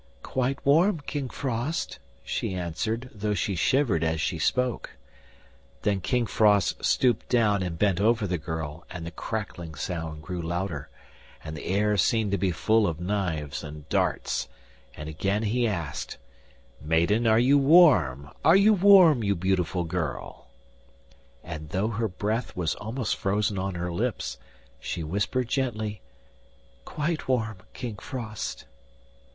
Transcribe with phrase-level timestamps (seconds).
[0.23, 4.97] 'Quite warm, King Frost,' she answered, though she shivered as she spoke.
[5.83, 10.41] Then King Frost stooped down, and bent over the girl, and the crackling sound grew
[10.41, 10.89] louder,
[11.43, 14.47] and the air seemed to be full of knives and darts;
[14.97, 16.17] and again he asked:
[16.83, 18.31] 'Maiden, are you warm?
[18.43, 20.47] Are you warm, you beautiful girl?'
[21.43, 24.39] And though her breath was almost frozen on her lips,
[24.79, 26.01] she whispered gently,
[26.85, 28.65] 'Quite warm, King Frost.